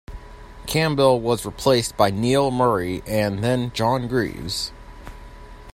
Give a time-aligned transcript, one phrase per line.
[0.65, 4.71] Campbell was replaced by Neil Murray and then John Greaves.